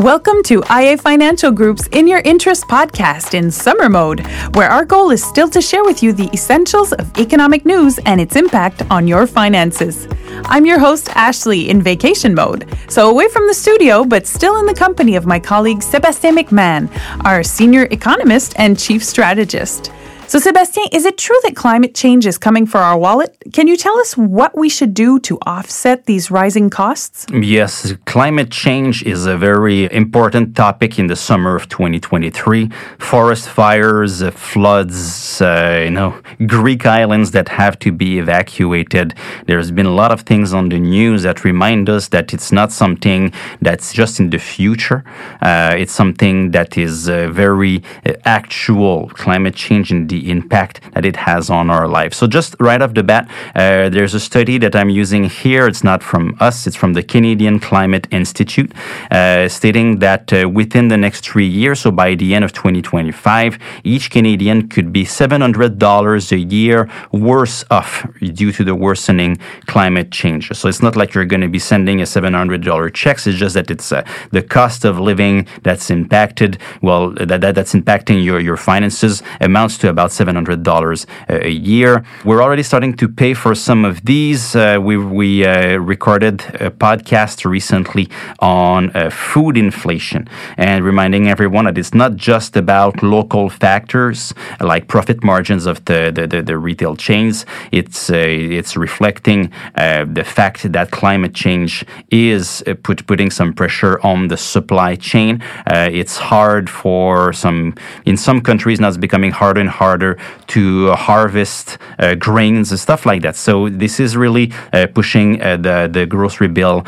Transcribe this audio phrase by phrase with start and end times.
[0.00, 5.10] Welcome to IA Financial Group's In Your Interest podcast in summer mode, where our goal
[5.10, 9.06] is still to share with you the essentials of economic news and its impact on
[9.06, 10.08] your finances.
[10.46, 14.64] I'm your host, Ashley, in vacation mode, so away from the studio, but still in
[14.64, 16.90] the company of my colleague Sebastien McMahon,
[17.26, 19.92] our senior economist and chief strategist.
[20.30, 23.36] So, Sebastien, is it true that climate change is coming for our wallet?
[23.52, 27.26] Can you tell us what we should do to offset these rising costs?
[27.32, 32.70] Yes, climate change is a very important topic in the summer of 2023.
[33.00, 36.14] Forest fires, uh, floods, uh, you know,
[36.46, 39.14] Greek islands that have to be evacuated.
[39.46, 42.70] There's been a lot of things on the news that remind us that it's not
[42.70, 45.02] something that's just in the future.
[45.42, 51.04] Uh, it's something that is uh, very uh, actual climate change in the impact that
[51.04, 52.12] it has on our life.
[52.14, 55.66] So, just right off the bat, uh, there's a study that I'm using here.
[55.66, 58.72] It's not from us, it's from the Canadian Climate Institute,
[59.10, 63.58] uh, stating that uh, within the next three years, so by the end of 2025,
[63.84, 70.52] each Canadian could be $700 a year worse off due to the worsening climate change.
[70.54, 73.70] So, it's not like you're going to be sending a $700 check, it's just that
[73.70, 78.56] it's uh, the cost of living that's impacted, well, that, that, that's impacting your, your
[78.56, 82.04] finances amounts to about about $700 a year.
[82.24, 84.56] We're already starting to pay for some of these.
[84.56, 88.08] Uh, we we uh, recorded a podcast recently
[88.40, 94.88] on uh, food inflation and reminding everyone that it's not just about local factors like
[94.88, 97.46] profit margins of the, the, the, the retail chains.
[97.72, 103.52] It's, uh, it's reflecting uh, the fact that climate change is uh, put, putting some
[103.52, 105.42] pressure on the supply chain.
[105.66, 110.12] it's hard for some, in some countries now it's becoming harder and harder harder
[110.46, 111.66] to harvest
[111.98, 113.36] uh, grains and stuff like that.
[113.36, 116.78] So this is really uh, pushing uh, the the grocery bill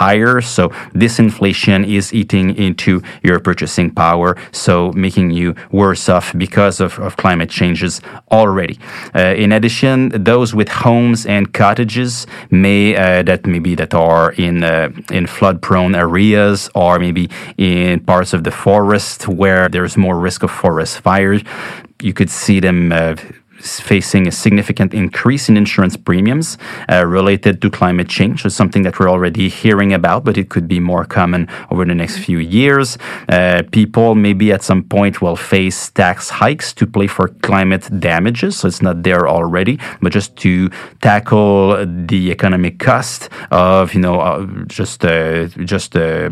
[0.00, 0.40] higher.
[0.56, 0.62] So
[1.02, 2.92] this inflation is eating into
[3.26, 4.74] your purchasing power, so
[5.06, 5.48] making you
[5.82, 8.76] worse off because of, of climate changes already.
[9.44, 9.96] in addition,
[10.30, 12.82] those with homes and cottages may
[13.28, 14.56] that maybe that are in
[15.18, 17.24] in flood prone areas or maybe
[17.56, 21.42] in parts of the forest where there's more risk of forest fires
[22.02, 23.16] you could see them uh,
[23.60, 26.58] facing a significant increase in insurance premiums
[26.90, 28.44] uh, related to climate change.
[28.44, 31.94] It's something that we're already hearing about, but it could be more common over the
[31.94, 32.98] next few years.
[33.28, 38.56] Uh, people maybe at some point will face tax hikes to pay for climate damages,
[38.58, 44.20] so it's not there already, but just to tackle the economic cost of you know
[44.20, 45.00] uh, just
[45.64, 46.30] just uh,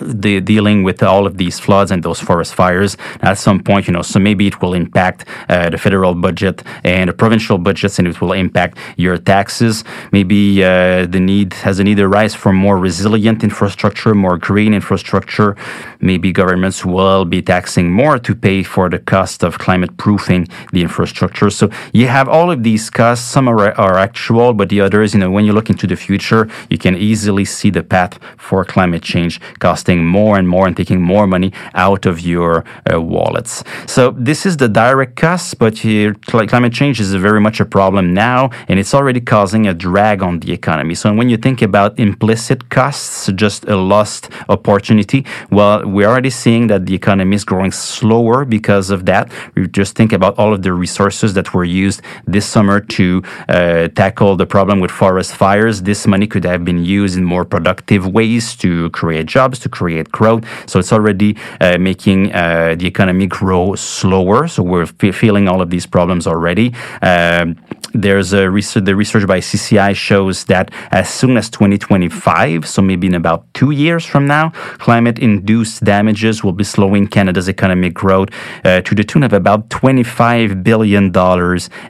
[0.00, 3.92] the dealing with all of these floods and those forest fires at some point, you
[3.92, 8.08] know, so maybe it will impact uh, the federal budget and the provincial budgets, and
[8.08, 9.84] it will impact your taxes.
[10.10, 14.74] Maybe uh, the need has a need to rise for more resilient infrastructure, more green
[14.74, 15.56] infrastructure.
[16.00, 20.82] Maybe governments will be taxing more to pay for the cost of climate proofing the
[20.82, 21.50] infrastructure.
[21.50, 23.26] So you have all of these costs.
[23.26, 26.48] Some are, are actual, but the others, you know, when you look into the future,
[26.70, 29.40] you can easily see the path for climate change
[29.74, 31.50] costing more and more and taking more money
[31.86, 33.52] out of your uh, wallets.
[33.86, 36.14] So this is the direct cost, but here,
[36.52, 40.34] climate change is very much a problem now, and it's already causing a drag on
[40.42, 40.94] the economy.
[40.94, 45.20] So when you think about implicit costs, just a lost opportunity,
[45.50, 49.24] well, we're already seeing that the economy is growing slower because of that.
[49.56, 52.00] We just think about all of the resources that were used
[52.34, 53.06] this summer to
[53.48, 55.82] uh, tackle the problem with forest fires.
[55.82, 60.06] This money could have been used in more productive ways to create jobs, to create
[60.12, 60.44] growth.
[60.70, 64.46] So it's already uh, making uh, the economy grow slower.
[64.48, 66.74] So we're f- feeling all of these problems already.
[67.02, 67.56] Um,
[67.92, 73.06] there's a research, the research by CCI shows that as soon as 2025, so maybe
[73.06, 78.28] in about two years from now, climate induced damages will be slowing Canada's economic growth
[78.64, 81.12] uh, to the tune of about $25 billion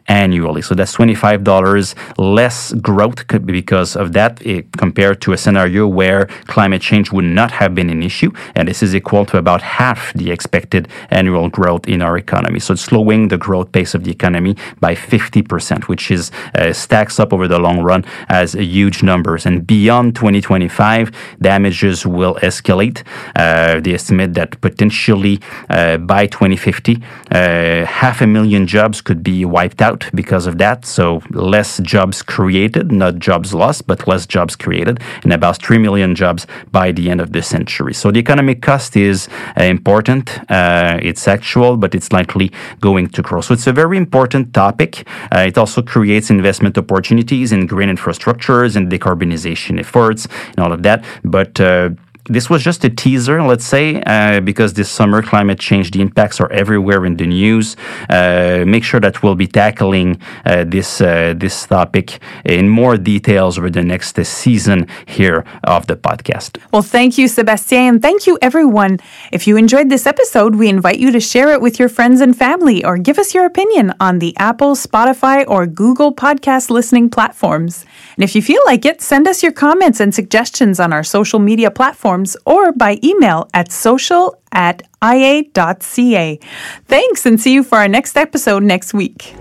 [0.06, 0.62] annually.
[0.62, 6.82] So that's $25 less growth because of that it, compared to a scenario where climate
[6.82, 8.30] change would not have been an issue.
[8.54, 12.60] And this is equal to about half the expected annual growth in our economy.
[12.60, 17.18] So it's slowing the growth pace of the economy by 50%, which is uh, stacks
[17.20, 19.46] up over the long run as huge numbers.
[19.46, 21.10] And beyond 2025,
[21.40, 23.02] damages will escalate.
[23.36, 25.40] Uh, they estimate that potentially
[25.70, 30.84] uh, by 2050, uh, half a million jobs could be wiped out because of that.
[30.84, 36.14] So less jobs created, not jobs lost, but less jobs created, and about 3 million
[36.14, 37.94] jobs by the end of the century.
[37.94, 39.28] So the economic cost is
[39.58, 40.38] uh, important.
[40.50, 43.40] Uh, it's actual, but it's likely going to grow.
[43.40, 45.06] So it's a very important topic.
[45.32, 51.04] it also creates investment opportunities in green infrastructures and decarbonization efforts and all of that.
[51.24, 51.90] But uh,
[52.26, 56.40] this was just a teaser, let's say, uh, because this summer climate change, the impacts
[56.40, 57.76] are everywhere in the news.
[58.08, 63.58] Uh, make sure that we'll be tackling uh, this uh, this topic in more details
[63.58, 66.56] over the next season here of the podcast.
[66.72, 69.00] Well, thank you, Sebastien, and thank you, everyone.
[69.30, 72.34] If you enjoyed this episode, we invite you to share it with your friends and
[72.36, 77.84] family, or give us your opinion on the Apple, Spotify, or Google podcast listening platforms.
[78.16, 81.38] And if you feel like it, send us your comments and suggestions on our social
[81.38, 82.13] media platforms
[82.46, 86.38] or by email at social at ia.ca.
[86.86, 89.34] Thanks and see you for our next episode next week.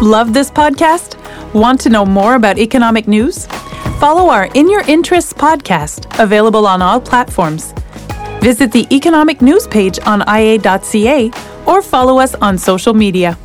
[0.00, 1.16] Love this podcast?
[1.52, 3.46] Want to know more about economic news?
[3.98, 7.74] Follow our In Your Interests podcast, available on all platforms.
[8.40, 11.30] Visit the economic news page on ia.ca
[11.66, 13.36] or follow us on social media.